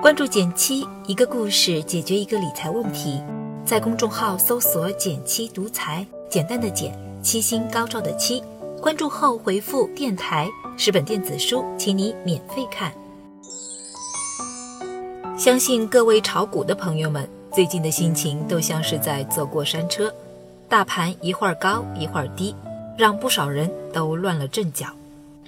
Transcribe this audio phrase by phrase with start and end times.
[0.00, 3.22] 关注减七，一个故事解决一个理财问题。
[3.64, 8.42] 在公众号搜索“减七独裁，简单的减，七星高照的七。
[8.80, 12.92] 关注后回复“电台”，十本电子书，请你免费看。
[15.38, 20.12] 相信各位炒股的朋友们，最近的心情都像是在坐过山车，
[20.68, 22.54] 大盘一会儿高一会儿低，
[22.98, 24.88] 让不少人都乱了阵脚。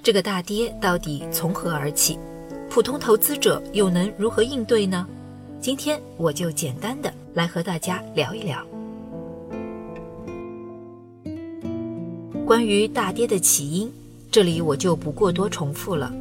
[0.05, 2.19] 这个大跌到底从何而起？
[2.69, 5.07] 普通投资者又能如何应对呢？
[5.59, 8.63] 今天我就简单的来和大家聊一聊。
[12.45, 13.91] 关于大跌的起因，
[14.29, 16.13] 这里我就不过多重复了。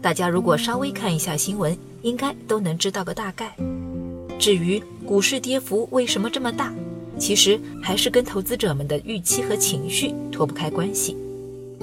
[0.00, 3.56] 大家如果稍微看一下新闻，应该都能知道个大概。
[4.38, 6.72] 至于股市跌幅为什么这么大，
[7.18, 11.16] 其实还是跟投资者们的预期和情绪脱不开关系。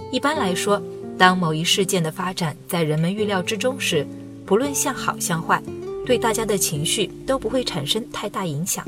[0.09, 0.81] 一般来说，
[1.19, 4.07] 当某一事件的发展在人们预料之中时，
[4.45, 5.61] 不论向好向坏，
[6.05, 8.87] 对大家的情绪都不会产生太大影响。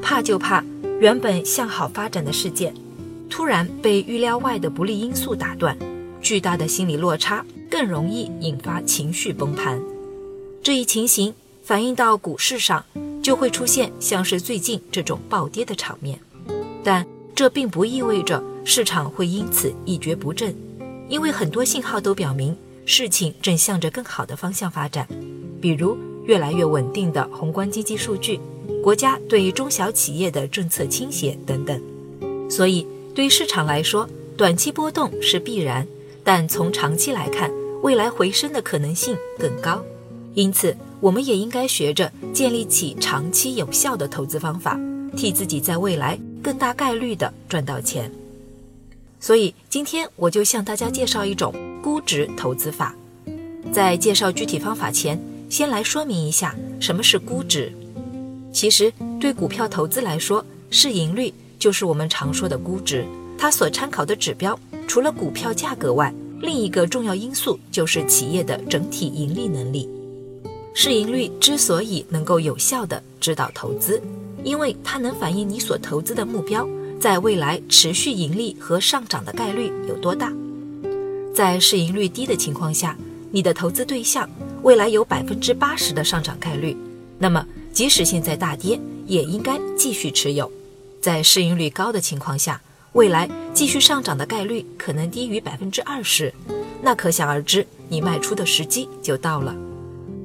[0.00, 0.64] 怕就怕
[1.00, 2.72] 原本向好发展的事件，
[3.28, 5.76] 突然被预料外的不利因素打断，
[6.22, 9.82] 巨大的心理落差更容易引发情绪崩盘。
[10.62, 12.84] 这一情形反映到股市上，
[13.20, 16.20] 就会出现像是最近这种暴跌的场面。
[16.84, 17.04] 但
[17.34, 20.54] 这并不意味着市场会因此一蹶不振，
[21.08, 22.56] 因为很多信号都表明。
[22.88, 25.08] 事情正向着更好的方向发展，
[25.60, 28.38] 比如越来越稳定的宏观经济数据，
[28.80, 31.82] 国家对于中小企业的政策倾斜等等。
[32.48, 35.84] 所以，对于市场来说，短期波动是必然，
[36.22, 37.50] 但从长期来看，
[37.82, 39.82] 未来回升的可能性更高。
[40.34, 44.78] 因此，我们也应该学着建立起长期有效的投资方法，
[45.16, 48.08] 替自己在未来更大概率的赚到钱。
[49.26, 51.52] 所以，今天我就向大家介绍一种。
[51.82, 52.94] 估值投资法，
[53.72, 57.72] 在介绍具体方法前，先来说明一下什么是估值。
[58.52, 63.04] 其实，对股票投资来说，市盈率就是我们常说的估值。
[63.36, 64.56] 它所参考的指标，
[64.86, 69.88] 除了股票价格外，另一个重要因素就是企业的整体盈利能力。
[70.72, 74.00] 市盈率之所以能够有效地指导投资，
[74.44, 76.64] 因为它能反映你所投资的目标
[77.06, 80.32] 在未来持续盈利和上涨的概率有多大。
[81.32, 82.98] 在市盈率低的情况下，
[83.30, 84.28] 你的投资对象
[84.64, 86.76] 未来有百分之八十的上涨概率，
[87.16, 90.50] 那么即使现在大跌，也应该继续持有。
[91.00, 92.60] 在市盈率高的情况下，
[92.94, 96.34] 未来继续上涨的概率可能低于百分之二十，
[96.82, 99.54] 那可想而知，你卖出的时机就到了。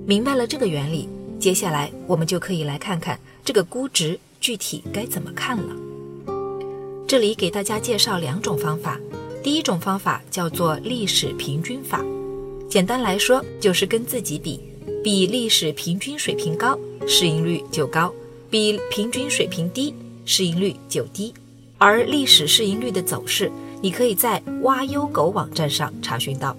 [0.07, 1.07] 明白了这个原理，
[1.39, 5.75] 接下来我们就可以来看看这个估值具体该怎么看了。
[7.11, 8.97] 这里给大家介绍两种方法。
[9.43, 12.01] 第一种方法叫做历史平均法，
[12.69, 14.61] 简单来说就是跟自己比，
[15.03, 18.09] 比历史平均水平高，市盈率就高；
[18.49, 21.33] 比平均水平低，市盈率就低。
[21.77, 23.51] 而历史市盈率的走势，
[23.81, 26.55] 你可以在挖优狗网站上查询到。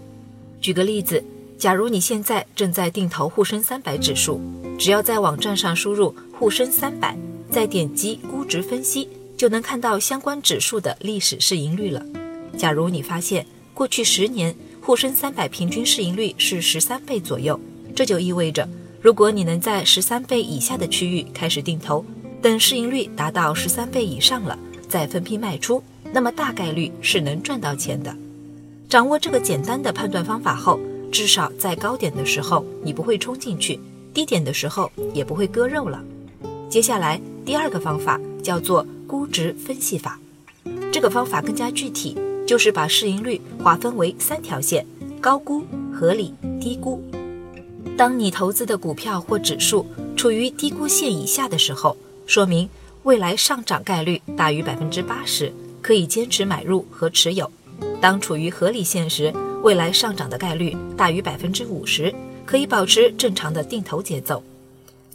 [0.60, 1.24] 举个例子，
[1.56, 4.38] 假如你现在正在定投沪深三百指数，
[4.78, 7.16] 只要在网站上输入沪深三百，
[7.50, 9.08] 再点击估值分析，
[9.42, 12.00] 就能看到相关指数的历史市盈率了。
[12.56, 13.44] 假如你发现
[13.74, 17.58] 过去十年沪深三百平均市盈率是十三倍左右，
[17.92, 18.68] 这就意味着，
[19.00, 22.04] 如果你能在十三倍以下的区域开始定投，
[22.40, 24.56] 等市盈率达到十三倍以上了，
[24.88, 25.82] 再分批卖出，
[26.12, 28.16] 那么大概率是能赚到钱的。
[28.88, 30.78] 掌握这个简单的判断方法后，
[31.10, 33.80] 至少在高点的时候你不会冲进去，
[34.14, 36.00] 低点的时候也不会割肉了。
[36.70, 40.18] 接下来第二个方法叫做估值分析法，
[40.90, 42.16] 这个方法更加具体。
[42.46, 44.86] 就是把市盈率划分为三条线：
[45.20, 45.62] 高估、
[45.92, 47.02] 合理、低估。
[47.94, 49.86] 当你投资的股票或指数
[50.16, 51.94] 处于低估线以下的时候，
[52.26, 52.66] 说明
[53.02, 55.52] 未来上涨概率大于百分之八十，
[55.82, 57.46] 可以坚持买入和持有；
[58.00, 62.12] 当处于合理线时，未来上涨的概率大于百分之五十，
[62.46, 64.42] 可以保持正常的定投节奏；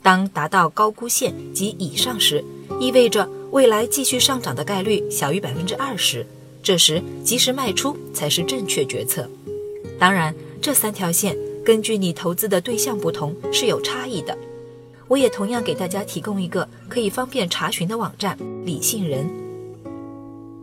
[0.04, 2.44] 当达到高估线及以上时，
[2.80, 6.26] 意味着未来继续上涨的概率小于百分之二十。
[6.64, 9.30] 这时及时卖出才是正确决策。
[9.98, 14.38] 当然，这三条线根据你投资的对象不同是有差异的。
[15.08, 19.26] 我也同样给大家提供一个可以方便查询的网站——理性人。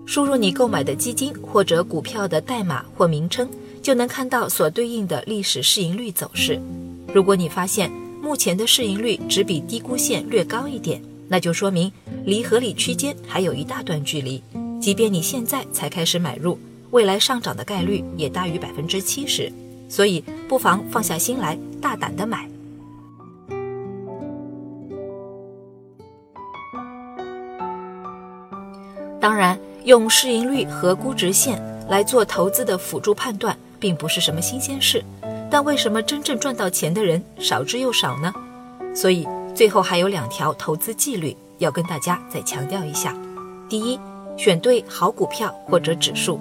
[0.05, 3.49] 输入你购买的基金或者股票的代码或名称，
[3.83, 6.61] 就能看到所对应的历史市盈率走势。
[7.15, 7.91] 如果你发现
[8.21, 11.91] 目前的市盈率只比低估线略高一点，那就说明
[12.25, 14.43] 离合理区间还有一大段距离。
[14.81, 16.59] 即便你现在才开始买入，
[16.91, 19.51] 未来上涨的概率也大于百分之七十，
[19.89, 22.49] 所以不妨放下心来，大胆的买。
[29.21, 35.03] 当然，用市盈率和估值线来做投资的辅助判断，并不是什么新鲜事。
[35.51, 38.35] 但为什么真正赚到钱的人少之又少呢？
[38.95, 43.17] 所以最后还有两条投资纪律要跟大家再强调一下：
[43.69, 43.99] 第一，
[44.37, 46.41] 选对好股票或者指数，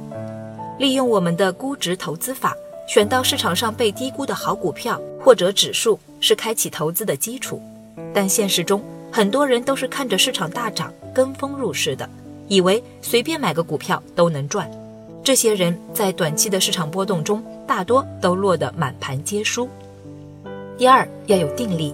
[0.80, 2.56] 利用我们的估值投资法，
[2.88, 7.62] 选到市场上被低估的好股票或者指数是开启投资的基础。
[8.14, 8.82] 但现实中，
[9.12, 12.10] 很多人都是看着市场大涨跟风入市的。
[12.48, 14.70] 以为随便买个股票都能赚，
[15.24, 19.70] 这些人在短期的市场波动中，大多都落得满盘皆输。
[20.78, 21.94] 第二，要有定力。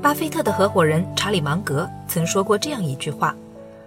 [0.00, 3.34] 巴菲特的合伙人查理芒格曾说过这样一句话：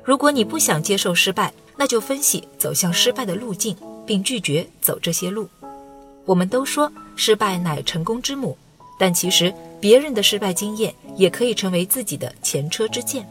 [0.04, 3.76] 如果你不想接受失败，那就分析走向失败的路径，
[4.06, 5.48] 并拒绝走这些路。
[6.26, 8.58] 我们都说失败乃成功之母，
[9.00, 13.26] 但其实别人的失败经验也可以成为自己的前车之鉴，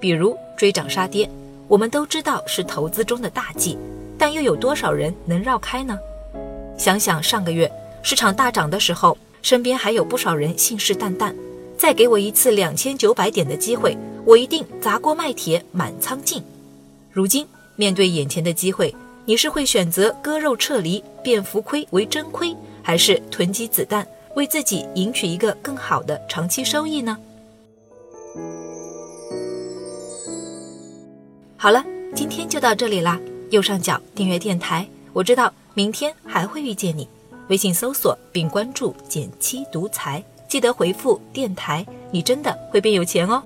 [0.00, 1.30] 比如追涨杀跌。
[1.68, 3.76] 我们都知道是投资中的大忌，
[4.16, 5.98] 但又有多少人能绕开呢？
[6.78, 7.70] 想想上个月
[8.02, 11.34] 市场大涨的时候，身边还有不少人信誓旦旦，
[11.78, 16.42] 再给我一次两千九百点的机会，我一定砸锅卖铁满仓进。
[17.10, 17.46] 如今
[17.76, 18.94] 面对眼前的机会，
[19.24, 27.16] 你是会选择割肉撤离，变浮亏为真亏，还是囤积子弹，为自己赢取一个更好的长期收益呢？
[31.56, 31.84] 好了，
[32.14, 33.20] 今天就到这里啦。
[33.50, 37.08] 右上角订阅电台，我知道明天还会遇见你。
[37.48, 43.42] 微信搜索并关注“减七独裁，记得回复“电台”，你真的会变有钱哦。